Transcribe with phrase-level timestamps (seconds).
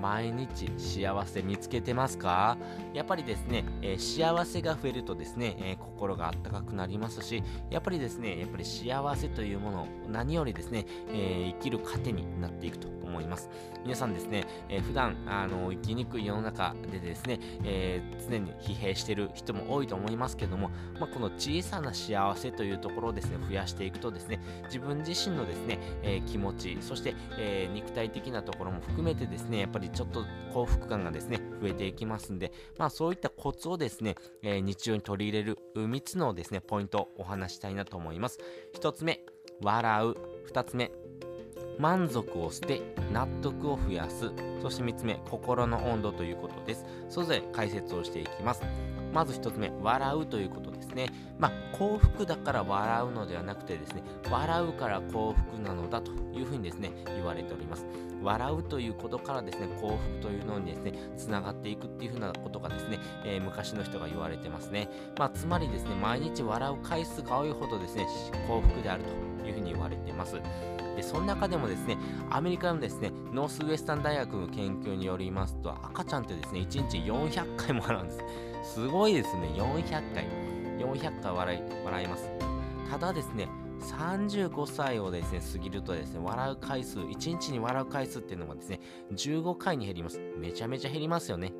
[0.00, 2.56] 毎日幸せ見つけてますか？
[2.94, 13.50] やっぱりですね、えー、幸せが増えるとですね、えー、心があったかくなりますし、やっぱりですね、やっぱり幸せというもの、何よりですね、えー、生きる糧になっていくと思います。
[13.84, 20.70] 皆さんですね、えー、普段あの生きにくい世の中でですね、え、常に疲弊している人も多いと思いますけども、
[21.00, 38.38] まあ、この小さな幸せというところをですね、増やしていくとですね、自分自身のですね、え、気持ち、そして、え肉体的なところも含めてですね、やっぱりちょっと幸福感がですね、増えていきますんで、まあそういったコツをですね、え日常に取り入れる3つのですね、ポイントをお話したいなと思います。
[38.74, 39.20] 1つ目、
[39.60, 40.16] 笑う。
[40.50, 40.90] 2つ目、
[41.78, 48.62] 満足を捨て納得を増やすそして3つ目心の温度ということですそれぞれ解説をしていきます
[49.12, 57.86] まず1つ目笑うということですねまあ幸福だから笑うのではなくてですね笑うから幸福なのだというふうにですね言われております。
[58.20, 64.88] 笑うということからですね幸福というのにですねつながっていくっていうふうなことがですね、えー、昔の人が言われてますね。
[65.18, 68.06] まあつまりですね毎日笑う回数が多いほどですね
[68.48, 70.36] 幸福であるというふうに言われています。
[70.96, 71.96] でその中でもですね
[72.28, 78.12] アメリカのですねノースウエスタン大学の研究によりますと赤ちゃんってですね1日400回も笑うんで
[78.64, 78.74] す。
[78.74, 80.47] すごいですね400回。
[80.78, 82.30] 400回笑い笑います。
[82.90, 83.48] ただですね
[83.80, 88.80] 35歳をですね過ぎるとですね笑う回数1日に笑う回数っていうのがですね
[89.12, 90.20] 15回に減ります。
[90.38, 91.52] めちゃめちゃ減りますよね。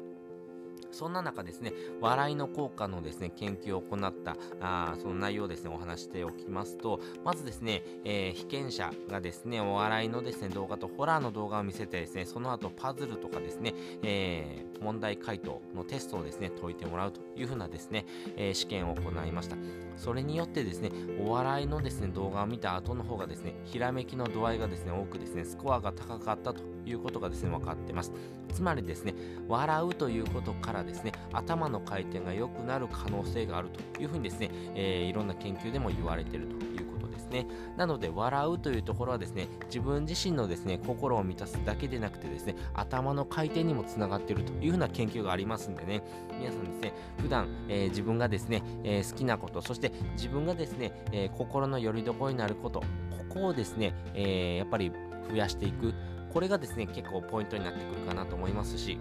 [0.91, 19.57] そんな中ですね、笑いの効果のですね、研究を行ったあその内容をですね、お話しておきますと、まずですね、えー、被験者がですね、お笑いのですね、動画とホラーの動画を見せてですね、その後パズルとかですね、えー、問題回答のテストをですね、解いてもらうというふうなですね、えー、試験を行いました。
[19.97, 28.13] それによってですね、お笑いのですね、動画を見た後の方がですね、ひらめきの度合いがですね、多くですね、スコアが高かったということがですね、分かってます。
[28.53, 29.15] つまりですね、
[29.49, 37.47] 笑うということからですね、頭の回転が良くなる可能性があるというふうにですね、えー、いろんな研究でも言われているということですね。
[37.77, 46.03] なので、笑うというところはですね、自分自身のですね、心を満たすだけでなくてですね、頭の回転にもつながっているというふうな研究がありますんでね、
[46.39, 52.87] 皆さんですね、普段、えー、自分がですね、えー、好きなこと、そして自分がですね、え心の拠り所になること、こ
[53.29, 54.93] こをですね、えやっぱり
[55.31, 55.95] 増やしていく。
[56.33, 58.99] これがですね、結構ポイントになってくるかなと思いますし、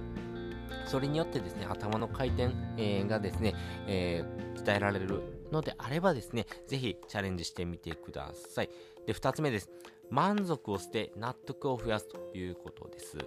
[0.85, 3.53] それによってですね、頭の回転、え、がですね、
[3.87, 5.21] えー、鍛えられる
[5.51, 8.69] のであればですね、ぜひチャレンジしてみてください。
[9.05, 9.69] で、2つ目です。
[10.09, 13.17] 満足を捨て納得を増やすということです。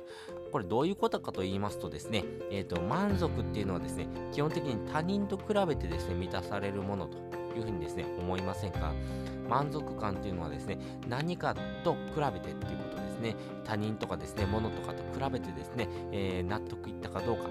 [0.51, 7.19] これどういうことかと言いますとですね、えーと、満足っていうのはですね、基本的に他人と比べてですね、満たされるものと
[7.55, 8.95] いうふうにですね、思いませんか？
[9.49, 10.79] 満足感っていうのはですね、
[11.09, 11.99] 何かと比
[12.33, 17.49] べてっていうことですね、他人とかですね、物とかと比べてですね、えー、納得いったかどうか、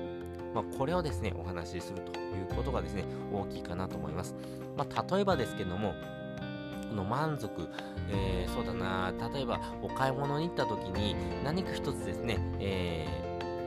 [0.53, 4.35] まあ、これをですね、お話しするということがですね、大きいかなと思います。
[4.77, 5.93] まあ、例えばですけども、
[6.89, 7.69] この満足、
[8.09, 13.07] えー、そうだな、例えばお買い物に行った時に何か一つですね、え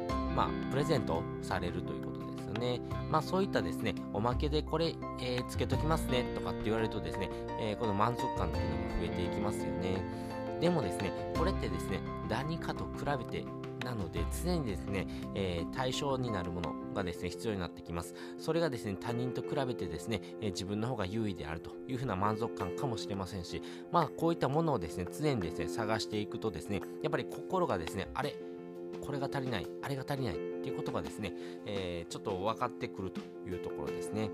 [0.08, 2.80] ー、まあ、プレゼントされるということですよね。
[3.10, 7.30] まあ、そういったですね、おまけでこれ、えー、つけときますねとかって言われるとですね、
[7.60, 10.32] えこの満足感っていうのも増えていきますよね。
[10.62, 11.98] でもですね、これってですね、
[12.30, 13.44] 何かと比べて
[13.84, 18.14] なので、常にですね、えー、対象になるものがですね、必要になってきます。
[18.38, 28.36] それがですね、他人と比べてですね、えー、自分の方が優位であるというふうな満足感かもしれませんし、まあ、こういったものをですね、常にですね、探していくとですね、やっぱり心がですね、あれ、
[29.04, 31.32] これが足りない、あれが足りないっていうことがですね、
[31.66, 34.30] えー、ちょっと分かってくるというところですね。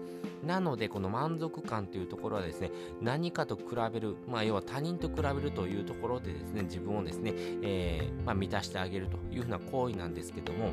[0.47, 2.71] なので、この満足感というところはですね、
[3.01, 3.63] 何かと比
[3.93, 7.33] べる、まあ、要は他人と比べるというところでですね、自分をですね、
[7.63, 10.71] えー、まあ、満たしてあげるというふうな行為なんですけども、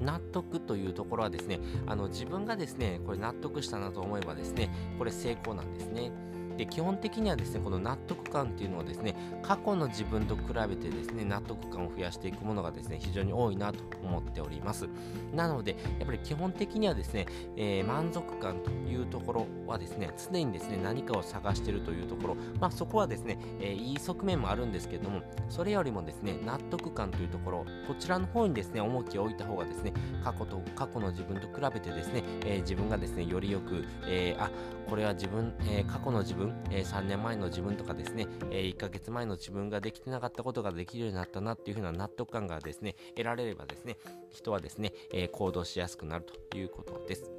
[0.00, 6.12] 納得というところはですね、あの自分がですね、これ納得したなと思えばですね、これ成功なんですね。
[6.58, 14.88] で基本的にはですねこの納得感っていうのはですね過去の自分と比べてですね納得感を増やしていくものがですね非常に多いなと思っております。
[15.32, 17.26] なのでやっぱり基本的にはですね、
[17.56, 22.36] えー、満足感というところはですね常にですね何かを探しているというところ。
[22.60, 27.64] まあそこはですね、えー、いい側面もあるんですけどもそれよりもですね納得感というところ。
[27.86, 29.92] こちらの方にですね重きを置いた方がですね
[30.24, 34.50] 過去と過去の自分と比べてですね、えー、自分がですねよりよく、えー、あ
[34.88, 43.96] これは自分、え、過去の自分分、えー、3年前の自分とかですね、えー、1ヶ月前の自分ができてなかったことができるようになったなっていう風な納得感がですね、得られればですね、
[44.30, 47.30] 人はですね、えー、行動しやすくなるということです。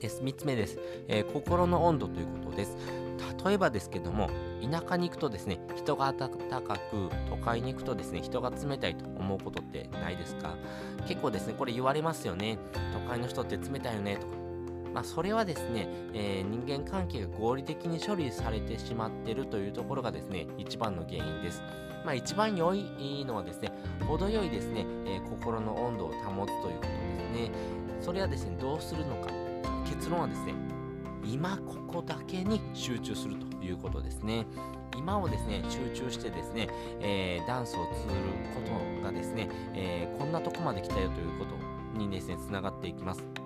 [0.00, 0.20] です。
[0.22, 0.78] 3つ目です、
[1.08, 2.76] えー、心の温度ということです。
[3.44, 4.28] 例えばですけども、
[4.60, 10.56] 田舎に行くとですね、人が暖かく、都会に行くとですね、人が冷たいと思うことってないですか？
[11.06, 12.58] 結構ですね、これ言われますよね。
[12.92, 14.45] 都会の人って冷たいよねとか。
[14.96, 21.60] まあ、それはですね、えー、人間関係が合理的に処理されてしまっているというところがですね、一番の原因です。
[22.02, 23.70] まあ、一番良いのはですね、
[24.08, 27.50] 程よいですね、えー、心の温度を保つということですね。
[28.00, 29.30] それはですね、どうするのか。
[29.84, 30.54] 結論はですね、
[31.26, 34.46] 今ここだけに集中するということですね。
[34.96, 36.70] 今をですね、集中してですね、
[37.02, 38.14] えー、ダンスを通る
[38.54, 38.62] こ
[38.98, 43.45] とがですね、えー、こんなとこまで来たよということにですね、つながっていきます。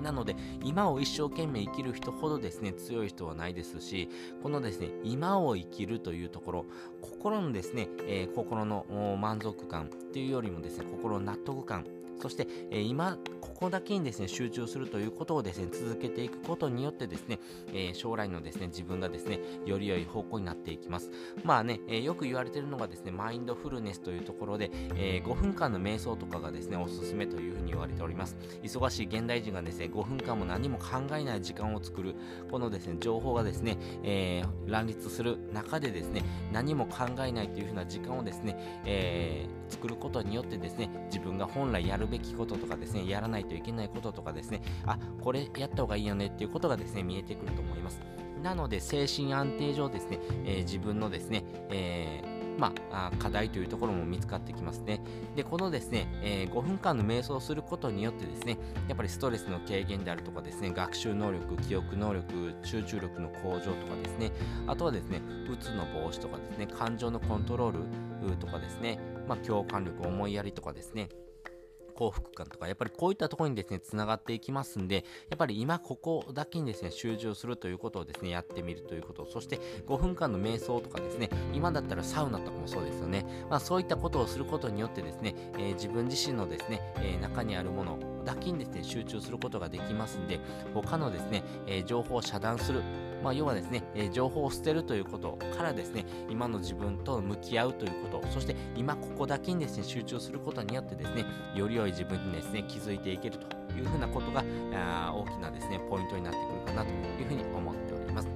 [0.00, 4.08] なので、今を一生懸命生きる人ほどですね、強い人はないですし、
[4.42, 6.66] このですね、今を生きるというところ、
[7.00, 8.86] 心のですね、えー、心の
[9.20, 11.84] 満足感というよりもですね、心の納得感、
[12.20, 17.38] そして、え、今、ここだけにですね、集中するということをですね、続けていくことによってですね、
[17.72, 21.10] え、将来のですね、自分がですね、より良い方向になっていきます。
[21.44, 28.36] まあね、え、よく言われているのがですね、マインドフルネスというところで、え5分間の瞑想とかがですね、おすすめというふうに言われております。
[28.62, 32.14] 忙しい現代人がですね、5分間も何も考えない時間を作る、
[32.50, 36.22] このですね、情報がですね、え乱立する中でですね、
[36.52, 48.00] 何も考えないというふうな時間をですね、えー作ることによってですね、自分が本来やるべきこととかですね、やらないといけないこととかですね、あ、これやった方がいいよねっていうことがですね、見えてくると思います。
[48.42, 55.00] なので、精神安定上ですね、えー、自分のですね、えーまあ、課題というところも見つかってきますね。
[55.34, 64.32] で、このですね、えー、5分間の瞑想をすることによってですね、やっぱりストレスの軽減であるとかですね、学習能力、記憶能力、集中力の向上とかですね、
[64.66, 71.08] あとはですね、うつの防止とかですね、感情のコントロールとかですね、まあ、共感力、思いやりとかですね、
[72.00, 83.26] 幸福感とか、やっぱりこういったところにですね、つながっていきますんで、やっぱり今ここだけにですね、集中するということをですね、やってみるということ、そして5分間の瞑想とかですね、今だったらサウナとかもそうですよね。
[83.50, 90.40] まあそういったことをすることによってですね、えー、自分自身のですね、えー、中にあるものだけにですね、集中することができますんで、
[90.72, 92.82] 他のですね、えー、情報を遮断する、
[93.22, 101.24] まあ、要はですね、え、情報を捨てるということからですね、今の自分と向き合うということ、そして今ここだけにですね、集中することによってですね、
[101.54, 103.46] より良い自分にですね、気づいていけると
[103.76, 104.44] いうふうなことが、
[104.74, 108.28] あ大きなですね、ポイントになってくるかなというふうに思っております。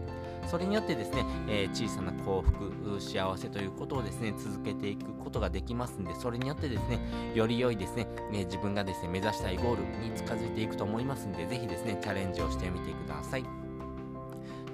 [0.46, 7.00] それによってですね、えー、小さな幸福、幸せということをですね、続けていくことができますんで、それによってですね、
[7.34, 13.63] より良いですね、えー、自分がですね、目指したいゴールに近づいていくと思いますんで、ぜひですね、チャレンジをしてみてください。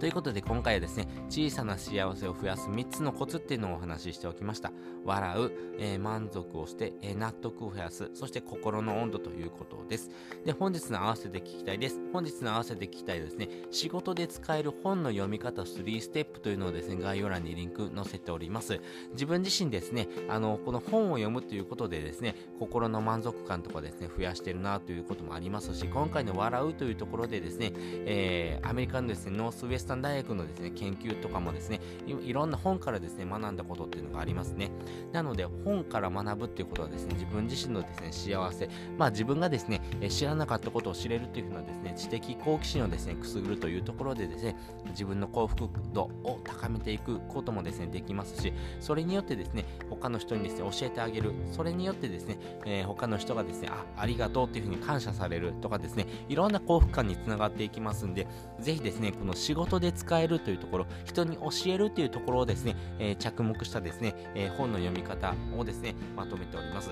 [0.00, 4.72] ということで今回はですね、小さな幸せを増やす3つのコツっていうのをお話ししておきました。
[5.04, 10.08] 笑う、えー、満足をして、えー、納得を増やす、そして心の温度ということです。
[10.46, 12.00] で、本日の合わせて聞きたいです。
[12.14, 18.80] 本日の合わせて聞きたいですね、仕事で使える本の読み方3ステップというのをですね、概要欄にリンク載せております。
[19.12, 34.70] 自分自身ですね、あの、この本を読むということでですね、心の満足感とかですね、増やしてるなということもありますし、今回の笑うというところでですね、えー、アメリカのですね、ノースウェストタン大学のですね、研究とかもですねい、いろんな本からですね、学んだことっていうのがありますね。
[35.12, 44.56] なので、本から学ぶっていうことはですね、自分自身のですね、幸せ、まあ自分がですね、知らなかったことを知れるというふうなですね、知的好奇心をですね、くすぐるというところでですね、
[44.90, 51.32] 自分の幸福度を高めていくこともですね、できますし、それによってですね、他の人にですね、教えてあげる。
[51.50, 58.28] それによってですね、えー、他の人がですね、あ、ありがとうっていうふうに感謝されるとかですね、いろんな幸福感につながっていきますんで、
[58.60, 66.90] ぜひですね、この仕事で使えるというところ、人に教えるというところをですね、えー、着目したですね、えー、本の読み方をですね、まとめております。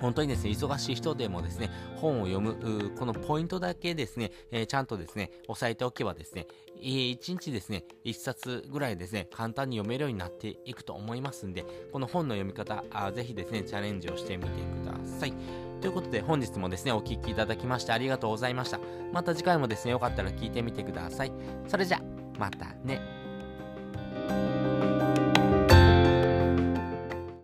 [0.00, 6.46] 本当にですね、忙しい人でもですね、本を読む、このポイントだけですね、えー、ちゃんとですね、押さえておけばですね、
[6.82, 15.32] 1日ですね、1冊ぐらいですね、簡単に読めるようになっていくと思いますんで、この本の読み方、あぜひですね、チャレンジをしてみてください。
[15.80, 18.80] ということで本日もですね、お聴きいただきましてありがとうございました。
[19.12, 21.32] また次回もですね、よかったら聞いてみてください。
[21.68, 22.00] それじゃ、
[22.38, 23.19] またね。